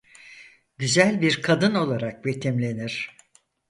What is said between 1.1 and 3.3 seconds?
bir kadın olarak betimlenir.